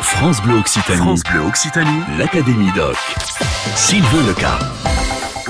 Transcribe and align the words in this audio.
France 0.00 0.40
Bleu 0.42 0.54
Occitanie. 0.54 0.98
France 0.98 1.22
Bleu 1.24 1.40
Occitanie. 1.40 2.00
L'Académie 2.18 2.70
Doc. 2.74 2.96
Sylvain 3.74 4.26
Leca. 4.28 4.58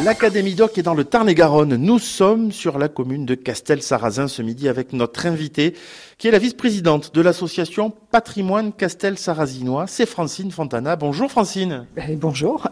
L'Académie 0.03 0.55
Doc 0.55 0.79
est 0.79 0.83
dans 0.83 0.95
le 0.95 1.05
Tarn-et-Garonne. 1.05 1.77
Nous 1.77 1.99
sommes 1.99 2.51
sur 2.51 2.79
la 2.79 2.89
commune 2.89 3.27
de 3.27 3.35
Castel-Sarrazin 3.35 4.27
ce 4.27 4.41
midi 4.41 4.69
avec 4.69 4.95
notre 4.95 5.27
invitée, 5.27 5.75
qui 6.17 6.29
est 6.29 6.31
la 6.31 6.39
vice-présidente 6.39 7.15
de 7.15 7.21
l'association 7.21 7.93
Patrimoine 8.11 8.73
Castel-Sarrazinois. 8.73 9.87
C'est 9.87 10.07
Francine 10.07 10.51
Fontana. 10.51 10.97
Bonjour 10.97 11.31
Francine. 11.31 11.87
Ben, 11.95 12.19
bonjour. 12.19 12.69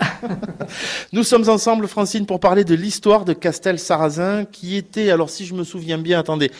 Nous 1.12 1.24
sommes 1.24 1.48
ensemble, 1.50 1.88
Francine, 1.88 2.24
pour 2.24 2.40
parler 2.40 2.64
de 2.64 2.74
l'histoire 2.74 3.26
de 3.26 3.34
Castel-Sarrazin, 3.34 4.46
qui 4.46 4.76
était, 4.76 5.10
alors 5.10 5.28
si 5.28 5.44
je 5.44 5.54
me 5.54 5.62
souviens 5.62 5.98
bien, 5.98 6.18
attendez, 6.18 6.50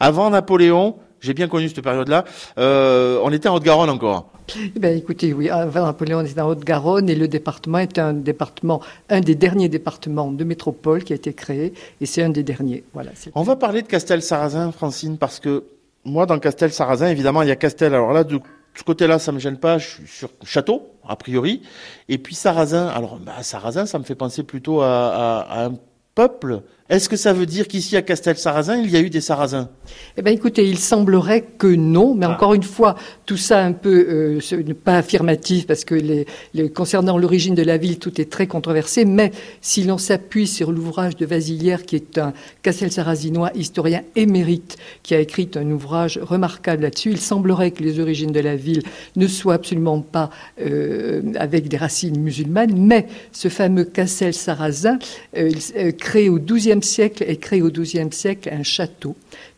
avant 0.00 0.28
Napoléon, 0.28 0.96
j'ai 1.20 1.32
bien 1.32 1.48
connu 1.48 1.68
cette 1.68 1.82
période-là, 1.82 2.24
euh, 2.58 3.18
on 3.24 3.32
était 3.32 3.48
en 3.48 3.54
Haute-Garonne 3.54 3.90
encore. 3.90 4.32
Eh 4.54 4.78
ben, 4.78 4.96
écoutez, 4.96 5.32
oui, 5.32 5.48
avant 5.50 5.86
Napoléon, 5.86 6.20
on 6.20 6.24
était 6.24 6.40
en 6.40 6.48
Haute-Garonne 6.48 7.08
et 7.08 7.14
le 7.14 7.26
département 7.26 7.78
est 7.78 7.98
un 7.98 8.12
département, 8.12 8.80
un 9.08 9.20
des 9.20 9.34
derniers 9.34 9.68
départements 9.68 10.30
de 10.30 10.44
métropole 10.44 11.02
qui 11.02 11.12
a 11.12 11.16
été 11.16 11.32
créé 11.32 11.72
et 12.00 12.06
c'est 12.06 12.22
un 12.22 12.28
des 12.28 12.42
derniers. 12.42 12.84
Voilà. 12.94 13.10
On 13.34 13.42
va 13.42 13.56
parler 13.56 13.82
de 13.82 13.88
Castel-Sarrazin, 13.88 14.70
Francine, 14.72 15.18
parce 15.18 15.40
que 15.40 15.64
moi, 16.04 16.26
dans 16.26 16.38
Castel-Sarrazin, 16.38 17.08
évidemment, 17.08 17.42
il 17.42 17.48
y 17.48 17.52
a 17.52 17.56
Castel. 17.56 17.92
Alors 17.94 18.12
là, 18.12 18.22
de 18.22 18.38
ce 18.74 18.84
côté-là, 18.84 19.18
ça 19.18 19.32
me 19.32 19.40
gêne 19.40 19.58
pas. 19.58 19.78
Je 19.78 19.88
suis 19.88 20.06
sur 20.06 20.30
château, 20.44 20.90
a 21.06 21.16
priori. 21.16 21.62
Et 22.08 22.18
puis 22.18 22.36
Sarrazin. 22.36 22.86
Alors, 22.86 23.18
bah, 23.18 23.42
Sarrazin, 23.42 23.86
ça 23.86 23.98
me 23.98 24.04
fait 24.04 24.14
penser 24.14 24.44
plutôt 24.44 24.80
à 24.82 25.64
un 25.64 25.72
peuple 26.14 26.62
est-ce 26.88 27.08
que 27.08 27.16
ça 27.16 27.32
veut 27.32 27.46
dire 27.46 27.66
qu'ici 27.66 27.96
à 27.96 28.02
Castel-Sarrazin, 28.02 28.80
il 28.80 28.90
y 28.90 28.96
a 28.96 29.00
eu 29.00 29.10
des 29.10 29.20
Sarrasins? 29.20 29.68
Eh 30.16 30.22
bien, 30.22 30.32
écoutez, 30.32 30.68
il 30.68 30.78
semblerait 30.78 31.42
que 31.58 31.66
non, 31.66 32.14
mais 32.14 32.26
ah. 32.26 32.30
encore 32.30 32.54
une 32.54 32.62
fois, 32.62 32.94
tout 33.24 33.36
ça 33.36 33.64
un 33.64 33.72
peu 33.72 34.06
euh, 34.08 34.74
pas 34.84 34.98
affirmatif 34.98 35.66
parce 35.66 35.84
que 35.84 35.96
les, 35.96 36.26
les, 36.54 36.70
concernant 36.70 37.18
l'origine 37.18 37.56
de 37.56 37.62
la 37.62 37.76
ville, 37.76 37.98
tout 37.98 38.20
est 38.20 38.30
très 38.30 38.46
controversé. 38.46 39.04
Mais 39.04 39.32
si 39.60 39.82
l'on 39.82 39.98
s'appuie 39.98 40.46
sur 40.46 40.70
l'ouvrage 40.70 41.16
de 41.16 41.26
Vasilière, 41.26 41.82
qui 41.84 41.96
est 41.96 42.18
un 42.18 42.32
Castel-Sarrazinois 42.62 43.50
historien 43.56 44.02
émérite, 44.14 44.76
qui 45.02 45.14
a 45.16 45.20
écrit 45.20 45.50
un 45.56 45.68
ouvrage 45.72 46.20
remarquable 46.22 46.82
là-dessus, 46.82 47.10
il 47.10 47.20
semblerait 47.20 47.72
que 47.72 47.82
les 47.82 47.98
origines 47.98 48.32
de 48.32 48.40
la 48.40 48.54
ville 48.54 48.82
ne 49.16 49.26
soient 49.26 49.54
absolument 49.54 50.00
pas 50.00 50.30
euh, 50.60 51.22
avec 51.36 51.66
des 51.66 51.76
racines 51.76 52.20
musulmanes, 52.20 52.74
mais 52.76 53.06
ce 53.32 53.48
fameux 53.48 53.84
Castel-Sarrazin, 53.84 54.98
euh, 55.36 55.50
euh 55.76 55.90
créé 55.90 56.28
au 56.28 56.38
XIIe 56.38 56.75
siècle 56.82 57.24
est 57.26 57.36
créé 57.36 57.62
au 57.62 57.70
XIIe 57.70 58.12
siècle 58.12 58.48
un 58.52 58.62
château 58.62 59.16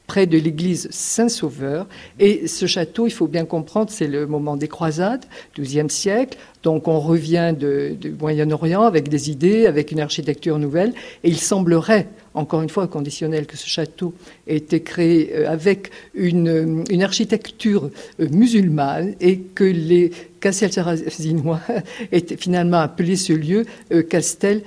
près 0.08 0.26
de 0.26 0.38
l'église 0.38 0.88
Saint-Sauveur. 0.90 1.86
Et 2.18 2.48
ce 2.48 2.66
château, 2.66 3.06
il 3.06 3.12
faut 3.12 3.28
bien 3.28 3.44
comprendre, 3.44 3.90
c'est 3.90 4.08
le 4.08 4.26
moment 4.26 4.56
des 4.56 4.66
croisades, 4.66 5.24
XIIe 5.56 5.90
siècle. 5.90 6.36
Donc 6.64 6.88
on 6.88 6.98
revient 6.98 7.54
du 7.56 8.10
Moyen-Orient 8.18 8.82
avec 8.82 9.08
des 9.08 9.30
idées, 9.30 9.66
avec 9.66 9.92
une 9.92 10.00
architecture 10.00 10.58
nouvelle. 10.58 10.94
Et 11.22 11.28
il 11.28 11.38
semblerait, 11.38 12.08
encore 12.34 12.62
une 12.62 12.70
fois 12.70 12.88
conditionnel, 12.88 13.46
que 13.46 13.58
ce 13.58 13.68
château 13.68 14.14
ait 14.46 14.56
été 14.56 14.82
créé 14.82 15.30
euh, 15.34 15.50
avec 15.50 15.90
une, 16.14 16.84
architecture 17.02 17.90
euh, 18.18 18.28
musulmane 18.30 19.14
et 19.20 19.38
que 19.38 19.64
les 19.64 20.10
Castel-Sarrazinois 20.40 21.60
aient 22.12 22.36
finalement 22.38 22.78
appelé 22.78 23.14
ce 23.16 23.34
lieu 23.34 23.66
euh, 23.92 24.02
Castel 24.02 24.62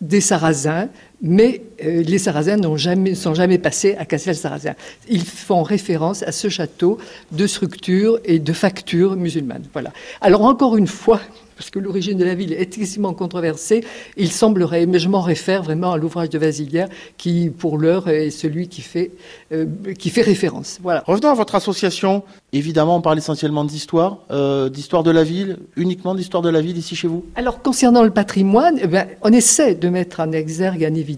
des 0.00 0.20
Sarrasins, 0.20 0.88
mais 1.22 1.62
euh, 1.84 2.02
les 2.02 2.18
Sarrasins 2.18 2.56
n'ont 2.56 2.76
jamais, 2.76 3.14
sont 3.14 3.34
jamais 3.34 3.58
passés 3.58 3.94
à 3.98 4.04
Castel-Sarrazin. 4.04 4.74
Ils 5.08 5.24
font 5.24 5.62
référence 5.62 6.22
à 6.22 6.32
ce 6.32 6.48
château 6.48 6.98
de 7.32 7.46
structure 7.46 8.18
et 8.24 8.38
de 8.38 8.52
facture 8.52 9.16
musulmane. 9.16 9.64
Voilà. 9.72 9.92
Alors 10.20 10.42
encore 10.42 10.76
une 10.76 10.86
fois, 10.86 11.20
parce 11.60 11.68
que 11.68 11.78
l'origine 11.78 12.16
de 12.16 12.24
la 12.24 12.34
ville 12.34 12.54
est 12.54 12.78
extrêmement 12.78 13.12
controversée, 13.12 13.84
il 14.16 14.32
semblerait, 14.32 14.86
mais 14.86 14.98
je 14.98 15.10
m'en 15.10 15.20
réfère 15.20 15.62
vraiment 15.62 15.92
à 15.92 15.98
l'ouvrage 15.98 16.30
de 16.30 16.38
Vasilière, 16.38 16.88
qui 17.18 17.50
pour 17.50 17.76
l'heure 17.76 18.08
est 18.08 18.30
celui 18.30 18.68
qui 18.68 18.80
fait, 18.80 19.10
euh, 19.52 19.66
qui 19.98 20.08
fait 20.08 20.22
référence. 20.22 20.78
Voilà. 20.82 21.04
Revenons 21.06 21.28
à 21.28 21.34
votre 21.34 21.54
association. 21.54 22.22
Évidemment, 22.54 22.96
on 22.96 23.02
parle 23.02 23.18
essentiellement 23.18 23.64
d'histoire, 23.64 24.20
euh, 24.30 24.70
d'histoire 24.70 25.02
de 25.02 25.10
la 25.10 25.22
ville, 25.22 25.58
uniquement 25.76 26.14
d'histoire 26.14 26.42
de 26.42 26.48
la 26.48 26.62
ville 26.62 26.78
ici 26.78 26.96
chez 26.96 27.08
vous? 27.08 27.26
Alors 27.36 27.60
concernant 27.60 28.04
le 28.04 28.10
patrimoine, 28.10 28.80
eh 28.82 28.98
on 29.20 29.30
essaie 29.30 29.74
de 29.74 29.88
mettre 29.90 30.20
en 30.20 30.32
exergue, 30.32 30.88
en 30.90 30.94
évidence, 30.94 31.09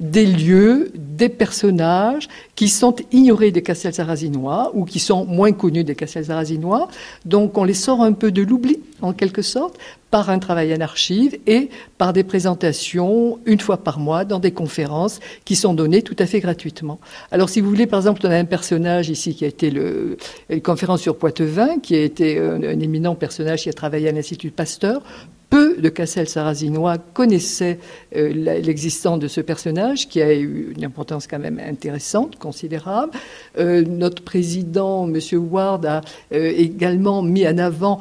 des 0.00 0.26
lieux, 0.26 0.90
des 0.94 1.28
personnages 1.28 2.28
qui 2.54 2.68
sont 2.68 2.96
ignorés 3.12 3.50
des 3.50 3.62
Castel-Sarrazinois 3.62 4.72
ou 4.74 4.84
qui 4.84 4.98
sont 4.98 5.24
moins 5.24 5.52
connus 5.52 5.84
des 5.84 5.94
Castel-Sarrazinois. 5.94 6.88
Donc 7.24 7.58
on 7.58 7.64
les 7.64 7.74
sort 7.74 8.02
un 8.02 8.12
peu 8.12 8.30
de 8.30 8.42
l'oubli, 8.42 8.80
en 9.02 9.12
quelque 9.12 9.42
sorte 9.42 9.76
par 10.10 10.30
un 10.30 10.38
travail 10.38 10.72
en 10.74 10.80
archives 10.80 11.38
et 11.46 11.68
par 11.98 12.12
des 12.12 12.24
présentations 12.24 13.38
une 13.44 13.60
fois 13.60 13.76
par 13.76 13.98
mois 13.98 14.24
dans 14.24 14.38
des 14.38 14.52
conférences 14.52 15.20
qui 15.44 15.56
sont 15.56 15.74
données 15.74 16.02
tout 16.02 16.16
à 16.18 16.26
fait 16.26 16.40
gratuitement. 16.40 16.98
Alors 17.30 17.48
si 17.48 17.60
vous 17.60 17.68
voulez, 17.68 17.86
par 17.86 17.98
exemple, 17.98 18.20
on 18.24 18.30
a 18.30 18.36
un 18.36 18.44
personnage 18.44 19.10
ici 19.10 19.34
qui 19.34 19.44
a 19.44 19.48
été 19.48 19.70
le, 19.70 20.16
une 20.48 20.62
conférence 20.62 21.02
sur 21.02 21.16
Poitevin, 21.16 21.80
qui 21.80 21.94
a 21.96 22.02
été 22.02 22.38
un, 22.38 22.62
éminent 22.62 23.14
personnage 23.14 23.62
qui 23.62 23.68
a 23.68 23.72
travaillé 23.72 24.08
à 24.08 24.12
l'Institut 24.12 24.50
Pasteur. 24.50 25.02
Peu 25.50 25.76
de 25.76 25.88
Cassel-Sarrazinois 25.88 26.98
connaissaient 26.98 27.78
euh, 28.16 28.28
l'existence 28.60 29.18
de 29.18 29.28
ce 29.28 29.40
personnage, 29.40 30.08
qui 30.08 30.20
a 30.20 30.34
eu 30.34 30.72
une 30.76 30.84
importance 30.84 31.26
quand 31.26 31.38
même 31.38 31.60
intéressante, 31.60 32.36
considérable. 32.36 33.12
Euh, 33.58 33.82
notre 33.82 34.22
président, 34.22 35.08
M. 35.08 35.20
Ward, 35.50 35.86
a 35.86 36.00
euh, 36.32 36.52
également 36.56 37.22
mis 37.22 37.46
en 37.46 37.58
avant 37.58 38.00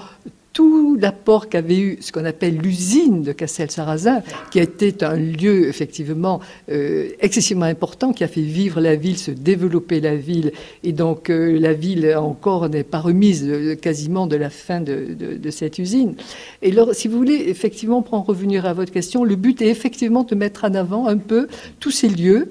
tout 0.55 0.95
l'apport 0.95 1.49
qu'avait 1.49 1.77
eu 1.77 1.97
ce 1.99 2.13
qu'on 2.13 2.23
appelle 2.23 2.57
l'usine 2.57 3.23
de 3.23 3.33
Castel-Sarrazin, 3.33 4.23
qui 4.51 4.61
a 4.61 4.63
été 4.63 4.95
un 5.01 5.17
lieu 5.17 5.67
effectivement 5.67 6.39
euh, 6.71 7.09
excessivement 7.19 7.66
important, 7.66 8.13
qui 8.13 8.23
a 8.23 8.29
fait 8.29 8.41
vivre 8.41 8.79
la 8.79 8.95
ville, 8.95 9.17
se 9.17 9.31
développer 9.31 9.99
la 9.99 10.16
ville, 10.16 10.53
et 10.83 10.93
donc 10.93 11.29
euh, 11.29 11.59
la 11.59 11.73
ville 11.73 12.16
encore 12.16 12.69
n'est 12.69 12.85
pas 12.85 12.99
remise 12.99 13.45
euh, 13.45 13.75
quasiment 13.75 14.27
de 14.27 14.38
la 14.38 14.49
fin 14.49 14.79
de, 14.79 15.13
de, 15.13 15.51
cette 15.51 15.77
usine. 15.77 16.16
Et 16.61 16.72
alors, 16.72 16.95
si 16.95 17.09
vous 17.09 17.17
voulez 17.17 17.43
effectivement 17.47 18.01
pour 18.01 18.13
en 18.13 18.23
revenir 18.23 18.66
à 18.66 18.72
votre 18.72 18.93
question, 18.93 19.25
le 19.25 19.35
but 19.35 19.61
est 19.61 19.67
effectivement 19.67 20.23
de 20.23 20.35
mettre 20.35 20.63
en 20.63 20.73
avant 20.73 21.07
un 21.07 21.17
peu 21.17 21.49
tous 21.81 21.91
ces 21.91 22.07
lieux 22.07 22.47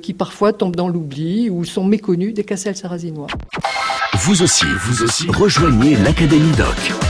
qui 0.00 0.12
parfois 0.12 0.52
tombent 0.52 0.76
dans 0.76 0.88
l'oubli 0.88 1.50
ou 1.50 1.64
sont 1.64 1.84
méconnus 1.84 2.34
des 2.34 2.44
Castel-Sarrazinois. 2.44 3.26
Vous 4.14 4.42
aussi, 4.42 4.66
vous 4.80 5.02
aussi, 5.02 5.26
rejoignez 5.28 5.96
l'Académie 5.96 6.52
Doc. 6.56 7.07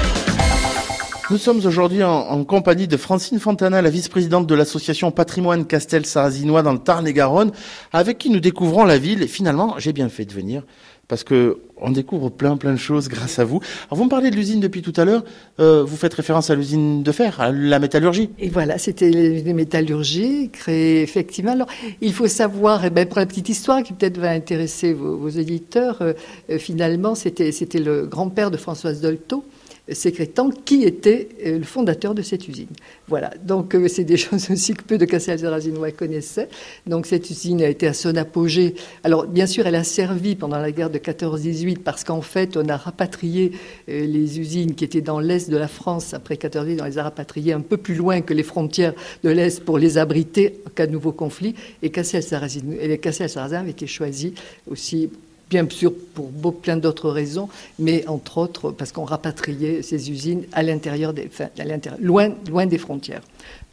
Nous 1.30 1.36
sommes 1.36 1.58
aujourd'hui 1.66 2.02
en, 2.02 2.42
compagnie 2.44 2.88
de 2.88 2.96
Francine 2.96 3.38
Fontana, 3.38 3.82
la 3.82 3.90
vice-présidente 3.90 4.46
de 4.46 4.54
l'association 4.54 5.10
Patrimoine 5.10 5.66
Castel-Sarrazinois 5.66 6.62
dans 6.62 6.72
le 6.72 6.78
Tarn-et-Garonne, 6.78 7.52
avec 7.92 8.16
qui 8.16 8.30
nous 8.30 8.40
découvrons 8.40 8.86
la 8.86 8.96
ville. 8.96 9.22
Et 9.22 9.26
finalement, 9.26 9.74
j'ai 9.76 9.92
bien 9.92 10.08
fait 10.08 10.24
de 10.24 10.32
venir 10.32 10.62
parce 11.06 11.24
que 11.24 11.58
on 11.80 11.90
découvre 11.90 12.30
plein 12.30 12.56
plein 12.56 12.72
de 12.72 12.78
choses 12.78 13.08
grâce 13.08 13.38
à 13.38 13.44
vous. 13.44 13.60
Alors 13.86 13.98
vous 13.98 14.04
me 14.04 14.08
parlez 14.08 14.30
de 14.30 14.36
l'usine 14.36 14.60
depuis 14.60 14.80
tout 14.80 14.92
à 14.96 15.04
l'heure. 15.04 15.22
Euh, 15.60 15.84
vous 15.84 15.96
faites 15.96 16.14
référence 16.14 16.48
à 16.48 16.54
l'usine 16.54 17.02
de 17.02 17.12
fer, 17.12 17.40
à 17.40 17.52
la 17.52 17.78
métallurgie. 17.78 18.30
Et 18.38 18.48
voilà, 18.48 18.78
c'était 18.78 19.10
les 19.10 19.52
métallurgie 19.52 20.48
créée 20.50 21.02
effectivement. 21.02 21.52
Alors 21.52 21.68
il 22.00 22.14
faut 22.14 22.26
savoir, 22.26 22.84
et 22.84 22.88
eh 22.88 22.90
ben, 22.90 23.06
pour 23.06 23.18
la 23.18 23.26
petite 23.26 23.50
histoire 23.50 23.82
qui 23.82 23.92
peut-être 23.92 24.18
va 24.18 24.30
intéresser 24.30 24.94
vos, 24.94 25.18
vos 25.18 25.28
éditeurs, 25.28 25.98
euh, 26.00 26.14
euh, 26.50 26.58
finalement 26.58 27.14
c'était 27.14 27.52
c'était 27.52 27.80
le 27.80 28.06
grand-père 28.06 28.50
de 28.50 28.56
Françoise 28.56 29.02
Dolto 29.02 29.44
sécrétant 29.92 30.50
qui 30.50 30.84
était 30.84 31.28
euh, 31.44 31.58
le 31.58 31.64
fondateur 31.64 32.14
de 32.14 32.22
cette 32.22 32.46
usine. 32.48 32.68
Voilà, 33.06 33.30
donc 33.42 33.74
euh, 33.74 33.88
c'est 33.88 34.04
des 34.04 34.16
choses 34.18 34.50
aussi 34.50 34.74
que 34.74 34.82
peu 34.82 34.98
de 34.98 35.04
Castel-Sarrazinois 35.04 35.92
connaissaient. 35.92 36.48
Donc 36.86 37.06
cette 37.06 37.30
usine 37.30 37.62
a 37.62 37.68
été 37.68 37.86
à 37.86 37.94
son 37.94 38.16
apogée. 38.16 38.74
Alors 39.04 39.26
bien 39.26 39.46
sûr, 39.46 39.66
elle 39.66 39.74
a 39.74 39.84
servi 39.84 40.36
pendant 40.36 40.58
la 40.58 40.72
guerre 40.72 40.90
de 40.90 40.98
14-18 40.98 41.78
parce 41.78 42.04
qu'en 42.04 42.22
fait, 42.22 42.56
on 42.56 42.68
a 42.68 42.76
rapatrié 42.76 43.52
euh, 43.88 44.06
les 44.06 44.40
usines 44.40 44.74
qui 44.74 44.84
étaient 44.84 45.00
dans 45.00 45.20
l'est 45.20 45.50
de 45.50 45.56
la 45.56 45.68
France 45.68 46.14
après 46.14 46.34
14-18, 46.34 46.80
on 46.80 46.84
les 46.84 46.98
a 46.98 47.02
rapatriées 47.04 47.52
un 47.52 47.60
peu 47.60 47.76
plus 47.76 47.94
loin 47.94 48.20
que 48.20 48.34
les 48.34 48.42
frontières 48.42 48.94
de 49.22 49.30
l'est 49.30 49.64
pour 49.64 49.78
les 49.78 49.98
abriter 49.98 50.60
en 50.66 50.70
cas 50.70 50.86
de 50.86 50.92
nouveau 50.92 51.12
conflit. 51.12 51.54
Et 51.82 51.90
Castel-Sarrazin 51.90 53.60
avait 53.60 53.70
été 53.70 53.86
choisi 53.86 54.34
aussi 54.70 55.10
bien 55.50 55.66
sûr 55.68 55.92
pour 56.14 56.60
plein 56.60 56.76
d'autres 56.76 57.10
raisons, 57.10 57.48
mais 57.78 58.06
entre 58.06 58.38
autres 58.38 58.70
parce 58.70 58.92
qu'on 58.92 59.04
rapatriait 59.04 59.82
ces 59.82 60.10
usines 60.10 60.44
à 60.52 60.62
l'intérieur 60.62 61.12
des, 61.12 61.30
à 61.58 61.64
l'intérieur, 61.64 62.00
loin, 62.02 62.30
loin 62.48 62.66
des 62.66 62.78
frontières. 62.78 63.22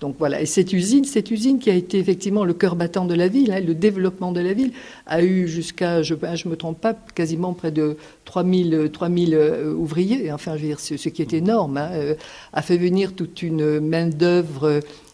Donc 0.01 0.15
voilà. 0.19 0.41
Et 0.41 0.45
cette 0.45 0.73
usine, 0.73 1.05
cette 1.05 1.31
usine 1.31 1.57
qui 1.57 1.69
a 1.69 1.73
été 1.73 1.99
effectivement 1.99 2.43
le 2.43 2.53
cœur 2.53 2.75
battant 2.75 3.05
de 3.05 3.13
la 3.13 3.27
ville, 3.27 3.51
hein, 3.51 3.61
le 3.61 3.73
développement 3.73 4.31
de 4.31 4.41
la 4.41 4.53
ville, 4.53 4.71
a 5.07 5.23
eu 5.23 5.47
jusqu'à, 5.47 6.01
je 6.01 6.13
ne 6.13 6.49
me 6.49 6.55
trompe 6.55 6.79
pas, 6.79 6.93
quasiment 6.93 7.53
près 7.53 7.71
de 7.71 7.97
3000, 8.25 8.89
3000 8.91 9.33
euh, 9.33 9.73
ouvriers. 9.73 10.31
Enfin, 10.31 10.57
je 10.57 10.61
veux 10.61 10.67
dire, 10.67 10.79
ce, 10.79 10.93
qui 11.09 11.21
est 11.21 11.33
énorme, 11.33 11.77
hein, 11.77 11.89
euh, 11.93 12.15
a 12.51 12.61
fait 12.61 12.77
venir 12.77 13.13
toute 13.13 13.41
une 13.41 13.79
main 13.79 14.07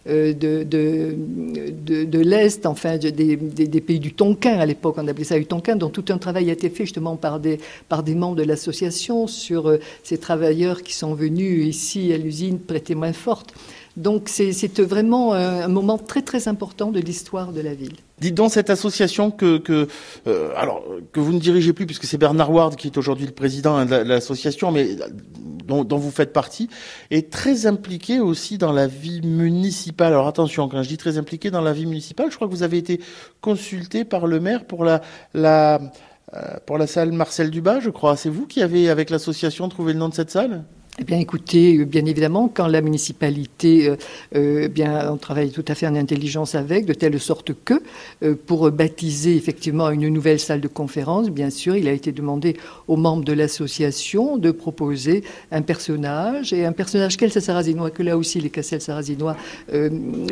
d'œuvre 0.06 0.34
de, 0.34 0.64
de, 0.64 2.04
de, 2.06 2.20
l'Est, 2.20 2.66
enfin 2.66 2.98
des, 2.98 3.12
des, 3.12 3.82
pays 3.82 4.00
du 4.00 4.14
Tonkin 4.14 4.60
à 4.60 4.66
l'époque, 4.66 4.96
on 4.98 5.08
appelait 5.08 5.24
ça 5.24 5.38
du 5.38 5.46
Tonkin, 5.46 5.76
dont 5.76 5.90
tout 5.90 6.06
un 6.10 6.18
travail 6.18 6.50
a 6.50 6.54
été 6.54 6.70
fait 6.70 6.86
justement 6.86 7.16
par 7.16 7.40
des, 7.40 7.60
par 7.90 8.04
des 8.04 8.16
membres 8.16 8.36
de 8.36 8.44
l'association 8.44 9.28
sur 9.28 9.78
ces 10.04 10.18
travailleurs 10.18 10.82
qui 10.82 10.94
sont 10.94 11.14
venus 11.14 11.66
ici 11.66 12.14
à 12.14 12.18
l'usine 12.18 12.60
prêter 12.60 12.96
main 12.96 13.14
forte. 13.14 13.54
Donc 13.98 14.30
c'est 14.30 14.80
vraiment 14.80 15.34
un 15.34 15.68
moment 15.68 15.98
très 15.98 16.22
très 16.22 16.48
important 16.48 16.92
de 16.92 17.00
l'histoire 17.00 17.52
de 17.52 17.62
la 17.62 17.74
ville. 17.74 17.96
Dites 18.20 18.36
donc 18.36 18.52
cette 18.52 18.70
association 18.70 19.32
que, 19.32 19.58
que 19.58 19.88
euh, 20.28 20.54
alors 20.56 20.84
que 21.12 21.20
vous 21.20 21.34
ne 21.34 21.40
dirigez 21.40 21.74
plus 21.74 21.86
puisque 21.88 22.06
c'est 22.06 22.20
Bernard 22.20 22.52
Ward 22.52 22.76
qui 22.76 22.88
est 22.88 22.98
aujourd'hui 22.98 23.26
le 23.26 23.32
président 23.32 23.84
de 23.84 23.96
l'association, 23.96 24.72
mais 24.72 24.96
dont, 25.66 25.98
vous 25.98 26.12
faites 26.12 26.34
partie, 26.34 26.70
est 27.10 27.32
très 27.32 27.66
impliqué 27.66 28.20
aussi 28.20 28.58
dans 28.58 28.72
la 28.72 28.88
vie 28.88 29.22
municipale. 29.22 30.14
Alors 30.14 30.28
attention, 30.28 30.68
quand 30.70 30.84
je 30.84 30.90
dis 30.90 30.98
très 30.98 31.18
impliqué 31.18 31.52
dans 31.52 31.62
la 31.62 31.74
vie 31.74 31.86
municipale, 31.86 32.32
je 32.32 32.36
crois 32.36 32.48
que 32.48 32.54
vous 32.54 32.64
avez 32.64 32.78
été 32.78 33.02
consulté 33.42 34.06
par 34.06 34.28
le 34.28 34.40
maire 34.40 34.66
pour 34.66 34.84
la, 34.84 35.02
la 35.34 35.80
euh, 36.34 36.58
pour 36.66 36.78
la 36.78 36.88
salle 36.88 37.12
Marcel 37.12 37.52
Dubas, 37.52 37.82
je 37.82 37.90
crois. 37.90 38.16
C'est 38.16 38.30
vous 38.30 38.48
qui 38.48 38.62
avez, 38.62 38.90
avec 38.90 39.10
l'association, 39.10 39.68
trouvé 39.68 39.92
le 39.94 40.00
nom 40.00 40.08
de 40.08 40.14
cette 40.14 40.32
salle? 40.32 40.64
Eh 41.00 41.06
bien, 41.06 41.20
écoutez, 41.20 41.78
euh, 41.78 41.86
bien 41.86 42.06
évidemment, 42.06 42.52
quand 42.54 42.68
la 42.68 42.82
municipalité, 42.82 43.88
euh, 43.88 43.96
euh, 44.36 44.68
bien, 44.68 45.10
on 45.10 45.16
travaille 45.16 45.50
tout 45.50 45.64
à 45.70 45.74
fait 45.74 45.88
en 45.88 45.96
intelligence 45.96 46.54
avec, 46.54 46.86
de 46.86 46.94
telle 46.94 47.18
sorte 47.20 47.54
que, 47.64 47.82
pour 48.46 48.70
baptiser 48.72 49.36
effectivement 49.36 49.90
une 49.90 50.10
nouvelle 50.10 50.40
salle 50.40 50.60
de 50.60 50.68
conférence, 50.68 51.30
bien 51.30 51.50
sûr, 51.50 51.78
il 51.78 51.88
a 51.88 51.94
été 51.94 52.12
demandé 52.12 52.58
aux 52.88 52.98
membres 52.98 53.24
de 53.24 53.32
l'association 53.32 54.38
de 54.38 54.52
proposer 54.52 55.24
un 55.52 55.62
personnage, 55.62 56.52
et 56.52 56.66
un 56.66 56.72
personnage 56.74 57.16
quel 57.18 57.32
sarrasinois, 57.32 57.90
que 57.90 58.04
là 58.04 58.18
aussi 58.18 58.40
les 58.40 58.50
Cassel 58.50 58.82
sarrasinois 58.82 59.36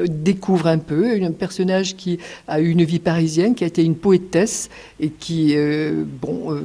découvrent 0.07 0.67
un 0.67 0.77
peu, 0.77 1.11
un 1.21 1.31
personnage 1.31 1.95
qui 1.95 2.19
a 2.47 2.59
eu 2.59 2.69
une 2.69 2.83
vie 2.83 3.00
parisienne, 3.00 3.56
qui 3.56 3.63
a 3.63 3.67
été 3.67 3.83
une 3.83 3.95
poétesse, 3.95 4.69
et 5.00 5.09
qui, 5.09 5.56
bon, 6.21 6.56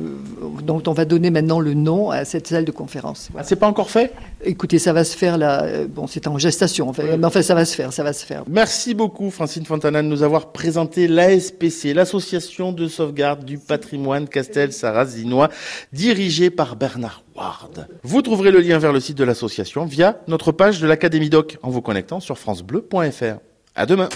dont 0.63 0.83
on 0.87 0.93
va 0.93 1.05
donner 1.05 1.31
maintenant 1.31 1.61
le 1.61 1.75
nom 1.75 2.11
à 2.11 2.25
cette 2.25 2.49
salle 2.49 2.65
de 2.65 2.73
conférence. 2.73 3.31
C'est 3.45 3.57
pas 3.57 3.69
encore 3.69 3.84
fait? 3.91 4.13
Écoutez, 4.45 4.79
ça 4.79 4.93
va 4.93 5.05
se 5.05 5.17
faire 5.17 5.39
là. 5.39 5.63
Euh, 5.65 5.87
bon, 5.89 6.07
c'est 6.07 6.27
en 6.27 6.39
gestation, 6.39 6.93
mais 6.99 7.25
enfin, 7.25 7.43
ça 7.43 7.55
va 7.55 7.65
se 7.65 7.75
faire, 7.75 7.93
ça 7.93 8.03
va 8.03 8.13
se 8.13 8.27
faire. 8.27 8.45
Merci 8.49 8.95
beaucoup, 8.95 9.31
Francine 9.31 9.65
Fontana, 9.65 10.03
de 10.03 10.09
nous 10.09 10.23
avoir 10.23 10.53
présenté 10.53 11.09
l'ASPC, 11.09 11.95
l'Association 11.95 12.73
de 12.73 12.89
sauvegarde 12.89 13.45
du 13.45 13.59
patrimoine 13.59 14.29
Castel-Sarrazinois, 14.29 15.49
dirigée 15.93 16.51
par 16.51 16.77
Bernard 16.77 17.23
Ward. 17.35 17.89
Vous 18.03 18.23
trouverez 18.23 18.51
le 18.51 18.61
lien 18.61 18.79
vers 18.79 18.93
le 18.93 19.01
site 19.01 19.17
de 19.17 19.25
l'association 19.25 19.87
via 19.87 20.21
notre 20.29 20.53
page 20.53 20.81
de 20.81 20.87
l'Académie 20.87 21.31
Doc 21.31 21.59
en 21.63 21.71
vous 21.71 21.83
connectant 21.83 22.21
sur 22.21 22.39
francebleu.fr. 22.39 23.39
À 23.75 23.87
demain. 23.87 24.09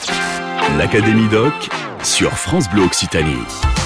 L'Académie 0.76 1.28
Doc 1.28 1.52
sur 2.02 2.32
France 2.32 2.68
Bleu 2.70 2.82
Occitanie. 2.82 3.77